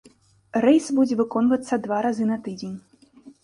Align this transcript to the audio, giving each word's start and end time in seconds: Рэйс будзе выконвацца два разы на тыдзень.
Рэйс 0.65 0.87
будзе 1.01 1.19
выконвацца 1.21 1.81
два 1.87 2.03
разы 2.09 2.25
на 2.33 2.41
тыдзень. 2.49 2.77